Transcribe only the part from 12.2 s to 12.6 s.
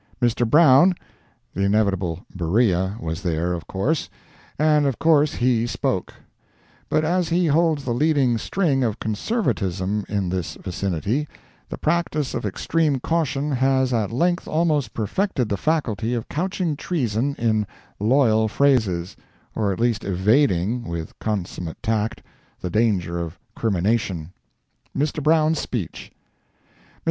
of